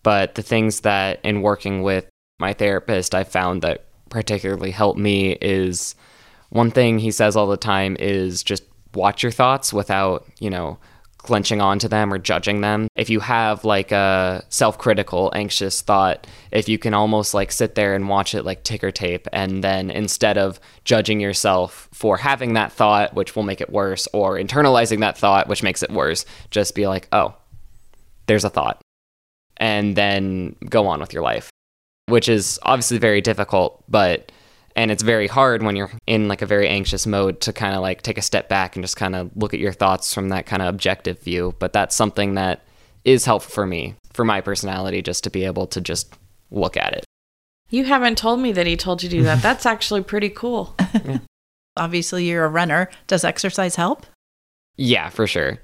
[0.03, 2.09] But the things that in working with
[2.41, 5.95] my therapist I found that particularly helped me is
[6.51, 8.65] one thing he says all the time is just
[8.95, 10.79] watch your thoughts without, you know,
[11.19, 12.87] clenching onto them or judging them.
[12.97, 17.95] If you have like a self-critical, anxious thought, if you can almost like sit there
[17.95, 22.73] and watch it like ticker tape and then instead of judging yourself for having that
[22.73, 26.75] thought, which will make it worse, or internalizing that thought, which makes it worse, just
[26.75, 27.35] be like, "Oh,
[28.27, 28.83] there's a thought."
[29.57, 31.49] And then go on with your life,
[32.07, 34.31] which is obviously very difficult, but
[34.77, 37.81] and it's very hard when you're in like a very anxious mode to kind of
[37.83, 40.47] like take a step back and just kind of look at your thoughts from that
[40.47, 42.65] kind of objective view but that's something that
[43.05, 46.15] is helpful for me for my personality just to be able to just
[46.51, 47.05] look at it
[47.71, 49.43] You haven't told me that he told you to do that.
[49.49, 50.77] That's actually pretty cool.
[51.77, 52.89] Obviously, you're a runner.
[53.07, 54.07] Does exercise help?
[54.77, 55.59] yeah for sure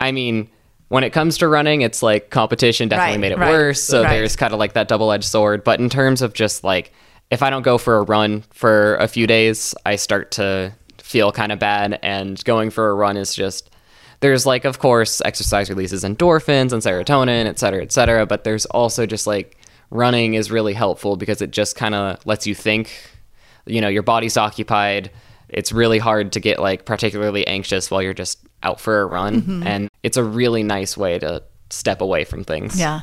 [0.00, 0.48] i mean
[0.88, 4.02] when it comes to running it's like competition definitely Right, made it right, worse so
[4.02, 4.10] right.
[4.10, 6.92] there's kind of like that double-edged sword but in terms of just like
[7.30, 11.32] if i don't go for a run for a few days i start to feel
[11.32, 13.70] kind of bad and going for a run is just
[14.20, 18.66] there's like of course exercise releases endorphins and serotonin et cetera et cetera but there's
[18.66, 19.56] also just like
[19.90, 22.90] running is really helpful because it just kind of lets you think
[23.66, 25.10] you know your body's occupied.
[25.48, 29.42] It's really hard to get like particularly anxious while you're just out for a run
[29.42, 29.66] mm-hmm.
[29.66, 32.78] and it's a really nice way to step away from things.
[32.78, 33.02] Yeah.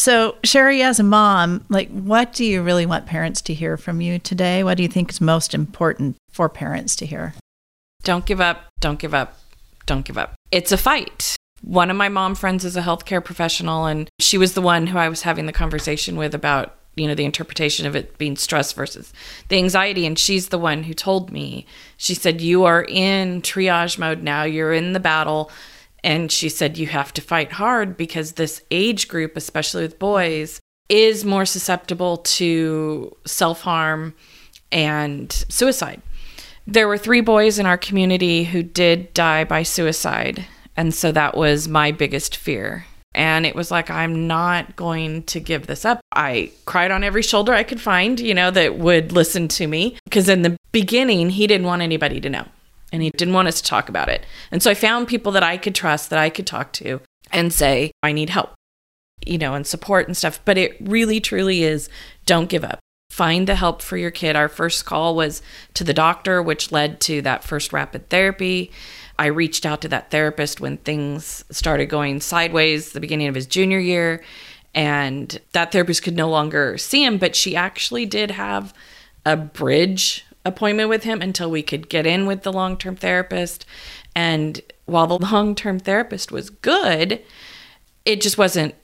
[0.00, 4.00] So, Cheri, as a mom, like, what do you really want parents to hear from
[4.00, 4.64] you today?
[4.64, 7.34] What do you think is most important for parents to hear?
[8.02, 8.64] Don't give up.
[8.80, 9.38] Don't give up.
[9.84, 10.32] Don't give up.
[10.50, 11.36] It's a fight.
[11.60, 14.96] One of my mom friends is a healthcare professional, and she was the one who
[14.96, 18.72] I was having the conversation with about you know the interpretation of it being stress
[18.72, 19.12] versus
[19.48, 21.64] the anxiety and she's the one who told me
[21.96, 25.52] she said you are in triage mode now you're in the battle
[26.02, 30.60] and she said you have to fight hard because this age group especially with boys
[30.88, 34.14] is more susceptible to self-harm
[34.72, 36.00] and suicide
[36.66, 41.36] there were three boys in our community who did die by suicide and so that
[41.36, 46.00] was my biggest fear and it was like, I'm not going to give this up.
[46.12, 49.98] I cried on every shoulder I could find, you know, that would listen to me.
[50.04, 52.46] Because in the beginning, he didn't want anybody to know
[52.92, 54.26] and he didn't want us to talk about it.
[54.50, 57.00] And so I found people that I could trust, that I could talk to
[57.32, 58.54] and say, I need help,
[59.26, 60.40] you know, and support and stuff.
[60.44, 61.88] But it really, truly is
[62.26, 62.80] don't give up.
[63.10, 64.36] Find the help for your kid.
[64.36, 65.42] Our first call was
[65.74, 68.70] to the doctor, which led to that first rapid therapy.
[69.18, 73.46] I reached out to that therapist when things started going sideways, the beginning of his
[73.46, 74.22] junior year,
[74.74, 78.72] and that therapist could no longer see him, but she actually did have
[79.26, 83.66] a bridge appointment with him until we could get in with the long term therapist.
[84.14, 87.22] And while the long term therapist was good,
[88.04, 88.74] it just wasn't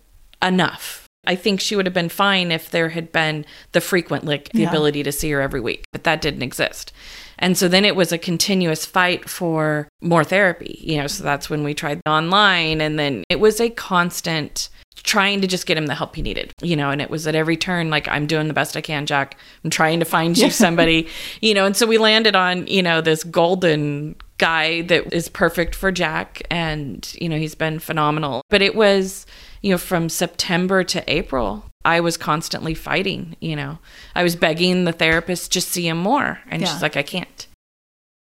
[0.43, 1.05] enough.
[1.29, 4.61] I think she would have been fine if there had been the frequent, like the
[4.61, 4.69] Yeah.
[4.69, 6.93] ability to see her every week, but that didn't exist.
[7.39, 11.09] And so then it was a continuous fight for more therapy, you know.
[11.09, 12.81] So that's when we tried online.
[12.81, 14.69] And then it was a constant
[15.03, 16.91] trying to just get him the help he needed, you know.
[16.91, 19.37] And it was at every turn, like, I'm doing the best I can, Jack.
[19.65, 21.09] I'm trying to find you somebody,
[21.41, 21.67] you know.
[21.67, 26.43] And so we landed on, you know, this golden guy that is perfect for Jack.
[26.51, 28.43] And, you know, he's been phenomenal.
[28.51, 29.27] But it was,
[29.63, 33.79] you know, from September to April, I was constantly fighting, you know.
[34.15, 36.41] I was begging the therapist just see him more.
[36.51, 36.69] And Yeah.
[36.73, 37.47] she's like, I can't.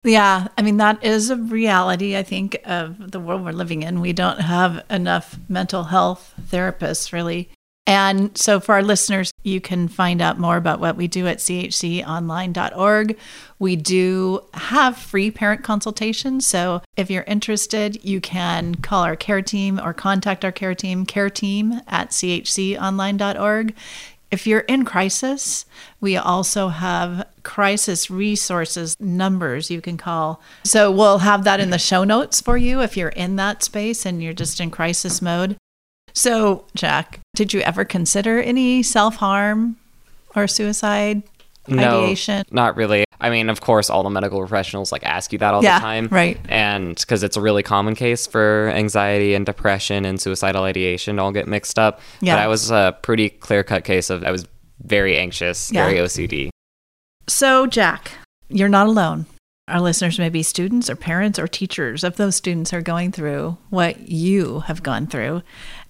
[0.04, 4.00] Yeah, I mean that is a reality I think of the world we're living in.
[4.00, 7.50] We don't have enough mental health therapists really.
[7.86, 11.40] And so for our listeners, you can find out more about what we do at
[11.40, 13.18] chconline.org.
[13.58, 19.42] We do have free parent consultations, so if you're interested, you can call our care
[19.42, 23.74] team or contact our care team, care team at chconline.org.
[24.32, 25.66] If you're in crisis,
[26.00, 30.40] we also have crisis resources numbers you can call.
[30.64, 34.06] So we'll have that in the show notes for you if you're in that space
[34.06, 35.58] and you're just in crisis mode.
[36.14, 39.78] So, Jack, did you ever consider any self harm
[40.36, 41.24] or suicide
[41.68, 42.44] No, ideation?
[42.52, 43.06] not really.
[43.22, 45.84] I mean, of course, all the medical professionals like ask you that all Yeah, the
[45.84, 46.40] time, right.
[46.48, 51.32] And because it's a really common case for anxiety and depression and suicidal ideation all
[51.32, 52.00] get mixed up.
[52.22, 52.36] Yeah.
[52.36, 54.46] But I was a pretty clear cut case of I was
[54.82, 55.86] very anxious, Yeah.
[55.86, 56.50] very OCD.
[57.28, 58.12] So, Jack,
[58.48, 59.26] you're not alone.
[59.68, 63.12] Our listeners may be students or parents or teachers of those students who are going
[63.12, 65.44] through what you have gone through.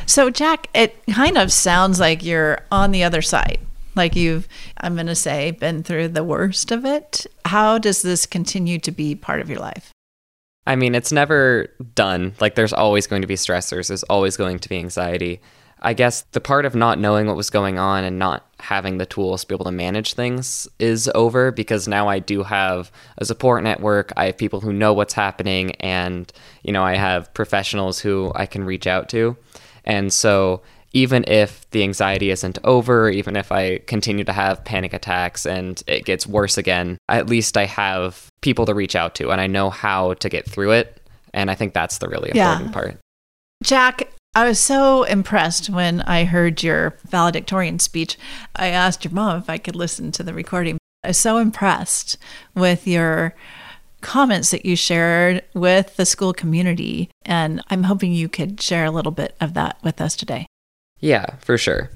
[0.06, 3.60] So, Jack, it kind of sounds like you're on the other side.
[4.00, 7.28] Like you've, I'm going to say, been through the worst of it.
[7.46, 9.92] How does this continue to be part of your life?
[10.66, 12.34] I mean, it's never done.
[12.40, 15.42] Like, there's always going to be stressors, there's always going to be anxiety.
[15.82, 19.06] I guess the part of not knowing what was going on and not having the
[19.06, 23.26] tools to be able to manage things is over because now I do have a
[23.26, 24.12] support network.
[24.18, 26.32] I have people who know what's happening, and,
[26.64, 29.36] you know, I have professionals who I can reach out to.
[29.86, 30.62] And so,
[30.94, 35.82] even if the anxiety isn't over, even if I continue to have panic attacks and
[35.88, 39.48] it gets worse again, at least I have people to reach out to and I
[39.48, 41.02] know how to get through it.
[41.34, 42.52] And I think that's the really Yeah.
[42.54, 42.98] important part.
[43.64, 48.18] Jack, I was so impressed when I heard your valedictorian speech.
[48.56, 50.78] I asked your mom if I could listen to the recording.
[51.04, 52.18] I was so impressed
[52.56, 53.36] with your
[54.02, 57.10] comments that you shared with the school community.
[57.26, 60.46] And I'm hoping you could share a little bit of that with us today.
[61.00, 61.92] Yeah, for sure.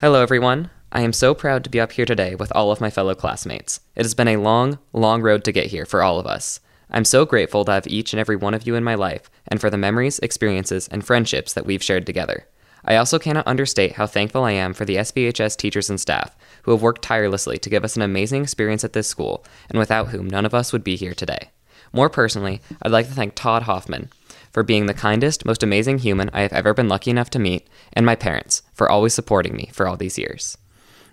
[0.00, 0.70] Hello, everyone.
[0.92, 3.80] I am so proud to be up here today with all of my fellow classmates.
[3.96, 6.60] It has been a long, long road to get here for all of us.
[6.88, 9.60] I'm so grateful to have each and every one of you in my life and
[9.60, 12.46] for the memories, experiences, and friendships that we've shared together.
[12.84, 16.70] I also cannot understate how thankful I am for the SVHS teachers and staff who
[16.70, 20.28] have worked tirelessly to give us an amazing experience at this school and without whom
[20.28, 21.50] none of us would be here today.
[21.92, 24.10] More personally, I'd like to thank Todd Hoffman
[24.52, 27.68] for being the kindest, most amazing human I have ever been lucky enough to meet,
[27.92, 30.58] and my parents for always supporting me for all these years.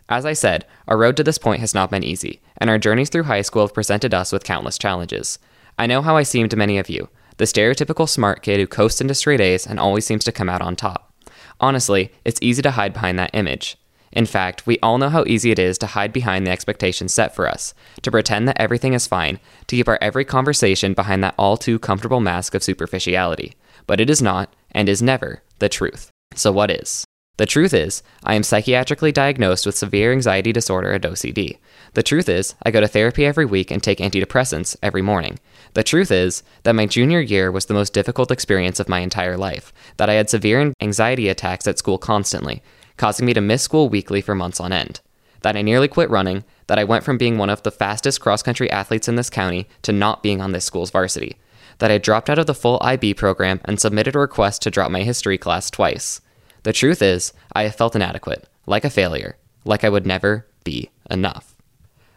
[0.07, 3.09] As I said, our road to this point has not been easy, and our journeys
[3.09, 5.39] through high school have presented us with countless challenges.
[5.77, 9.01] I know how I seem to many of you the stereotypical smart kid who coasts
[9.01, 11.11] into straight A's and always seems to come out on top.
[11.59, 13.77] Honestly, it's easy to hide behind that image.
[14.11, 17.35] In fact, we all know how easy it is to hide behind the expectations set
[17.35, 21.35] for us, to pretend that everything is fine, to keep our every conversation behind that
[21.37, 23.55] all too comfortable mask of superficiality.
[23.87, 26.09] But it is not, and is never, the truth.
[26.33, 27.05] So, what is?
[27.37, 31.57] The truth is, I am psychiatrically diagnosed with severe anxiety disorder and OCD.
[31.93, 35.39] The truth is, I go to therapy every week and take antidepressants every morning.
[35.75, 39.35] The truth is that my junior year was the most difficult experience of my entire
[39.35, 42.63] life, that I had severe anxiety attacks at school constantly,
[42.95, 45.01] causing me to miss school weekly for months on end.
[45.41, 48.41] That I nearly quit running, that I went from being one of the fastest cross
[48.41, 51.35] country athletes in this county to not being on this school's varsity.
[51.79, 54.91] That I dropped out of the full IB program and submitted a request to drop
[54.91, 56.21] my history class twice.
[56.63, 60.89] The truth is, I have felt inadequate, like a failure, like I would never be
[61.11, 61.53] enough.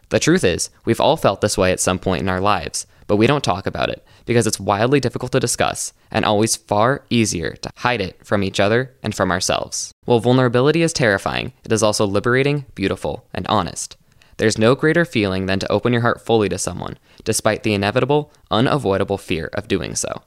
[0.09, 3.17] The truth is, we've all felt this way at some point in our lives, but
[3.17, 7.55] we don't talk about it because it's wildly difficult to discuss and always far easier
[7.55, 9.91] to hide it from each other and from ourselves.
[10.05, 13.97] While vulnerability is terrifying, it is also liberating, beautiful, and honest.
[14.37, 18.31] There's no greater feeling than to open your heart fully to someone, despite the inevitable,
[18.51, 20.21] unavoidable fear of doing so.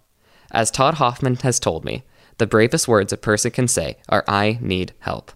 [0.50, 2.02] As Todd Hoffman has told me,
[2.38, 5.30] the bravest words a person can say are, I need help.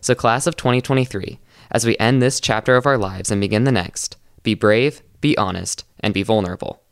[0.00, 1.40] So, class of 2023,
[1.70, 5.36] as we end this chapter of our lives and begin the next, be brave, be
[5.36, 6.82] honest, and be vulnerable.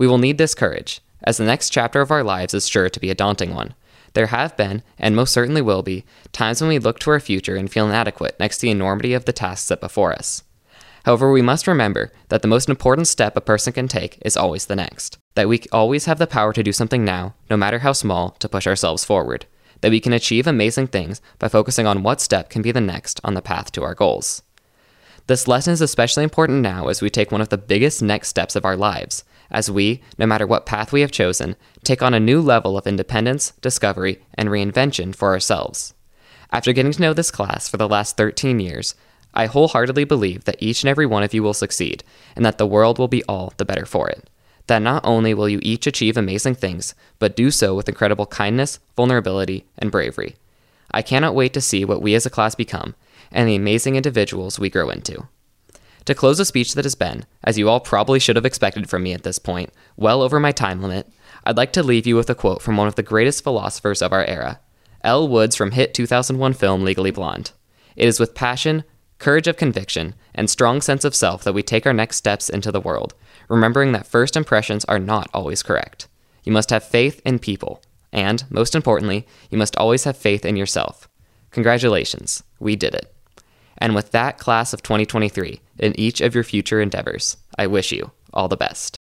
[0.00, 3.00] We will need this courage, as the next chapter of our lives is sure to
[3.00, 3.74] be a daunting one.
[4.14, 7.54] There have been, and most certainly will be, times when we look to our future
[7.54, 10.42] and feel inadequate next to the enormity of the tasks set before us.
[11.04, 14.64] However, we must remember that the most important step a person can take is always
[14.64, 15.18] the next.
[15.34, 18.48] That we always have the power to do something now, no matter how small, to
[18.48, 19.44] push ourselves forward.
[19.82, 23.20] That we can achieve amazing things by focusing on what step can be the next
[23.22, 24.40] on the path to our goals.
[25.26, 28.56] This lesson is especially important now as we take one of the biggest next steps
[28.56, 32.20] of our lives, as we, no matter what path we have chosen, take on a
[32.20, 35.94] new level of independence, discovery, and reinvention for ourselves.
[36.52, 38.94] After getting to know this class for the last 13 years,
[39.32, 42.02] I wholeheartedly believe that each and every one of you will succeed,
[42.34, 44.28] and that the world will be all the better for it.
[44.66, 48.78] That not only will you each achieve amazing things, but do so with incredible kindness,
[48.96, 50.36] vulnerability, and bravery.
[50.90, 52.94] I cannot wait to see what we as a class become,
[53.30, 55.28] and the amazing individuals we grow into.
[56.06, 59.02] To close a speech that has been, as you all probably should have expected from
[59.02, 61.08] me at this point, well over my time limit,
[61.44, 64.12] I'd like to leave you with a quote from one of the greatest philosophers of
[64.12, 64.60] our era,
[65.02, 67.52] Elle Woods from hit 2001 film Legally Blonde.
[67.96, 68.84] It is with passion,
[69.18, 72.72] courage of conviction, and strong sense of self that we take our next steps into
[72.72, 73.14] the world,
[73.48, 76.08] remembering that first impressions are not always correct.
[76.44, 77.82] You must have faith in people,
[78.12, 81.08] and, most importantly, you must always have faith in yourself.
[81.50, 83.14] Congratulations, we did it.
[83.80, 88.10] And with that class of 2023 in each of your future endeavors, I wish you
[88.32, 88.96] all the best.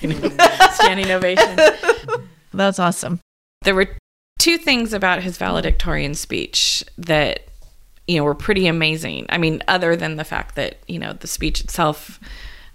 [0.00, 1.58] Standing ovation.
[2.52, 3.20] That's awesome.
[3.62, 3.96] There were
[4.38, 7.48] two things about his valedictorian speech that
[8.06, 9.26] you know were pretty amazing.
[9.28, 12.20] I mean, other than the fact that you know the speech itself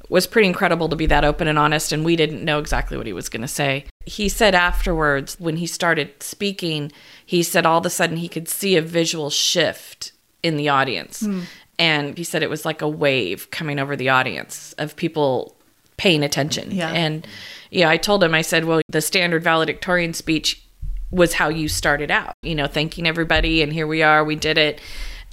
[0.10, 3.08] was pretty incredible to be that open and honest, and we didn't know exactly what
[3.08, 3.86] he was going to say.
[4.06, 6.92] He said afterwards, when he started speaking,
[7.26, 10.12] he said all of a sudden he could see a visual shift
[10.44, 11.24] in the audience.
[11.24, 11.44] Mm.
[11.80, 15.56] And he said it was like a wave coming over the audience of people
[15.98, 16.72] paying attention.
[16.72, 16.92] Yeah.
[16.92, 17.26] And
[17.70, 20.64] yeah, I told him, I said, well, the standard valedictorian speech
[21.12, 24.58] was how you started out, you know, thanking everybody, and here we are, we did
[24.58, 24.80] it.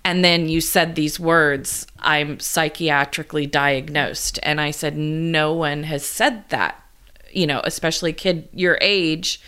[0.05, 4.39] And then you said these words, I'm psychiatrically diagnosed.
[4.43, 6.83] And I said, no one has said that,
[7.31, 9.41] you know, especially kid your age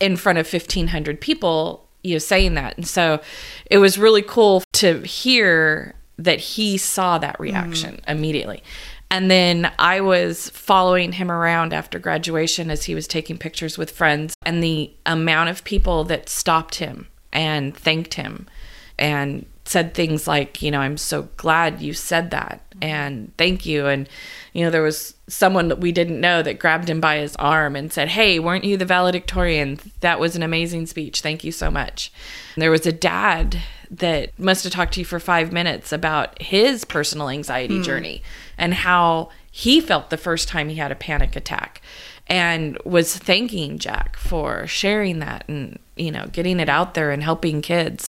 [0.00, 3.20] in front of 1,500 people you know saying that and so
[3.66, 8.10] it was really cool to hear that he saw that reaction mm.
[8.10, 8.62] immediately
[9.10, 13.90] and then I was following him around after graduation as he was taking pictures with
[13.90, 18.46] friends, and the amount of people that stopped him and thanked him
[18.98, 23.86] and said things like, you know, I'm so glad you said that and thank you.
[23.86, 24.08] And,
[24.52, 27.76] you know, there was someone that we didn't know that grabbed him by his arm
[27.76, 29.78] and said, Hey, weren't you the valedictorian?
[30.00, 31.20] That was an amazing speech.
[31.20, 32.12] Thank you so much.
[32.54, 33.58] And there was a dad
[33.90, 37.84] that must have talked to you for five minutes about his personal anxiety mm.
[37.84, 38.22] journey
[38.58, 41.82] and how he felt the first time he had a panic attack
[42.26, 47.22] and was thanking Jack for sharing that and, you know, getting it out there and
[47.22, 48.06] helping kids.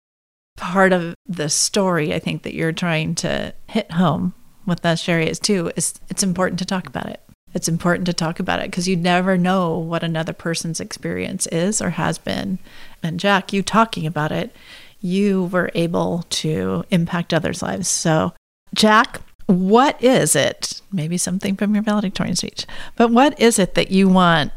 [0.56, 4.34] Part of the story I think that you're trying to hit home
[4.66, 7.20] with us, Cheri, is too, is it's important to talk about it.
[7.54, 11.82] It's important to talk about it because you never know what another person's experience is
[11.82, 12.58] or has been.
[13.02, 14.54] And Jack, you talking about it
[15.02, 17.88] you were able to impact others' lives.
[17.88, 18.32] So,
[18.74, 20.80] Jack, what is it?
[20.92, 22.64] Maybe something from your valedictorian speech,
[22.96, 24.52] but what is it that you want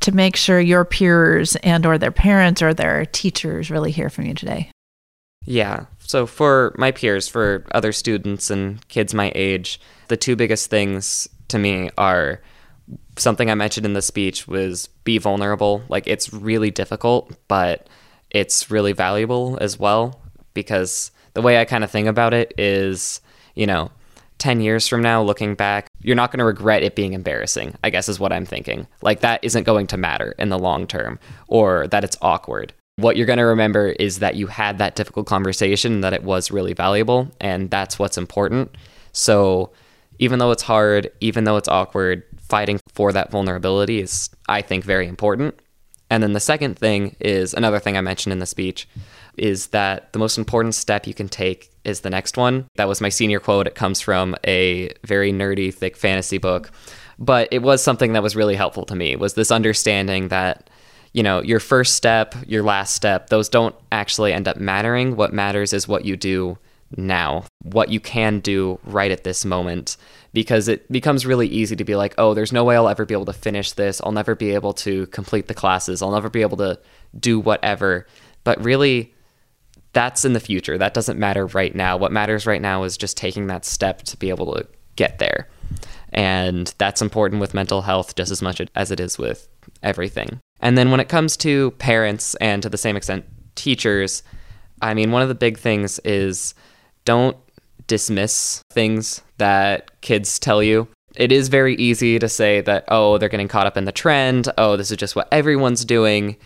[0.00, 4.24] to make sure your peers and or their parents or their teachers really hear from
[4.24, 4.71] you today?
[5.44, 5.86] Yeah.
[5.98, 11.28] So for my peers, for other students and kids my age, the two biggest things
[11.48, 12.40] to me are
[13.16, 15.82] something I mentioned in the speech was be vulnerable.
[15.88, 17.88] Like it's really difficult, but
[18.30, 20.20] it's really valuable as well
[20.54, 23.20] because the way I kind of think about it is,
[23.54, 23.90] you know,
[24.38, 27.90] 10 years from now looking back, you're not going to regret it being embarrassing, I
[27.90, 28.88] guess is what I'm thinking.
[29.00, 32.72] Like that isn't going to matter in the long term or that it's awkward.
[32.96, 36.50] What you're going to remember is that you had that difficult conversation, that it was
[36.50, 38.76] really valuable, and that's what's important.
[39.12, 39.72] So,
[40.18, 44.84] even though it's hard, even though it's awkward, fighting for that vulnerability is, I think,
[44.84, 45.58] very important.
[46.10, 48.86] And then the second thing is another thing I mentioned in the speech
[49.38, 52.66] is that the most important step you can take is the next one.
[52.76, 53.66] That was my senior quote.
[53.66, 56.70] It comes from a very nerdy, thick fantasy book,
[57.18, 59.16] but it was something that was really helpful to me.
[59.16, 60.68] Was this understanding that
[61.12, 65.16] you know your first step, your last step, those don't actually end up mattering.
[65.16, 66.58] What matters is what you do
[66.96, 69.96] now, what you can do right at this moment,
[70.32, 73.14] because it becomes really easy to be like, oh, there's no way I'll ever be
[73.14, 74.00] able to finish this.
[74.04, 76.02] I'll never be able to complete the classes.
[76.02, 76.78] I'll never be able to
[77.18, 78.06] do whatever.
[78.44, 79.14] But really,
[79.92, 80.78] that's in the future.
[80.78, 81.96] That doesn't matter right now.
[81.96, 85.48] What matters right now is just taking that step to be able to get there.
[86.12, 89.48] And that's important with mental health just as much as it is with
[89.82, 90.40] everything.
[90.62, 94.22] And then when it comes to parents and to the same extent teachers,
[94.80, 96.54] I mean, one of the big things is
[97.04, 97.36] don't
[97.88, 100.88] dismiss things that kids tell you.
[101.16, 104.48] It is very easy to say that, oh, they're getting caught up in the trend.
[104.56, 106.36] Oh, this is just what everyone's doing.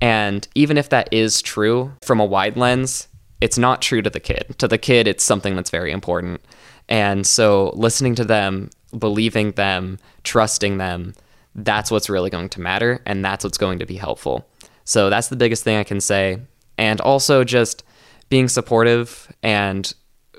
[0.00, 3.08] And even if that is true from a wide lens,
[3.40, 4.54] it's not true to the kid.
[4.58, 6.40] To the kid, it's something that's very important.
[6.88, 11.14] And so listening to them, believing them, trusting them,
[11.54, 13.00] that's what's really going to matter.
[13.06, 14.48] And that's what's going to be helpful.
[14.84, 16.40] So that's the biggest thing I can say.
[16.76, 17.84] And also just
[18.28, 19.32] being supportive.
[19.42, 19.92] And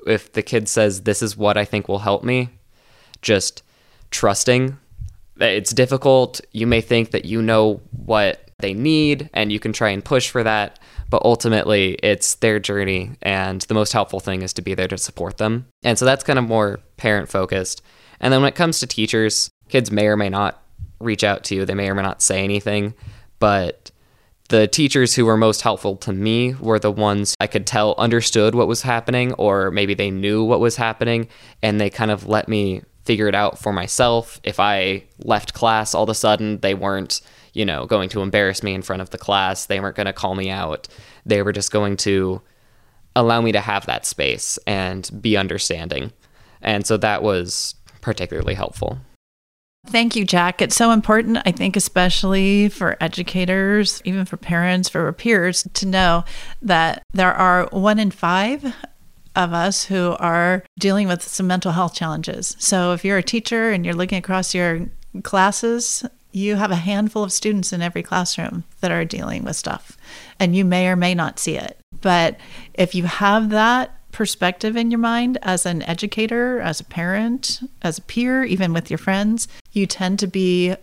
[0.06, 2.50] if the kid says, this is what I think will help me,
[3.22, 3.62] just
[4.10, 4.76] trusting.
[5.38, 6.40] It's difficult.
[6.52, 10.30] You may think that you know what they need and you can try and push
[10.30, 10.78] for that
[11.10, 14.96] but ultimately it's their journey and the most helpful thing is to be there to
[14.96, 17.82] support them and so that's kind of more parent focused
[18.18, 20.62] and then when it comes to teachers kids may or may not
[20.98, 22.94] reach out to you they may or may not say anything
[23.38, 23.90] but
[24.48, 28.54] the teachers who were most helpful to me were the ones I could tell understood
[28.54, 31.26] what was happening, or maybe they knew what was happening,
[31.64, 34.40] and they kind of let me figure it out for myself.
[34.44, 37.22] If I left class all of a sudden, they weren't
[37.56, 39.64] you know, going to embarrass me in front of the class.
[39.64, 40.88] They weren't going to call me out.
[41.24, 42.42] They were just going to
[43.16, 46.12] allow me to have that space and be understanding.
[46.60, 48.98] And so that was particularly helpful.
[49.88, 50.60] Thank you, Jack.
[50.60, 56.24] It's so important, I think, especially for educators, even for parents, for peers, to know
[56.62, 58.74] that there are one in five
[59.34, 62.56] of us who are dealing with some mental health challenges.
[62.58, 64.88] So if you're a teacher and you're looking across your
[65.22, 66.04] classes
[66.36, 69.96] you have a handful of students in every classroom that are dealing with stuff,
[70.38, 71.78] and you may or may not see it.
[72.02, 72.36] But
[72.74, 77.98] if you have that perspective in your mind as an educator, as a parent, as
[77.98, 80.74] a peer, even with your friends, you tend to be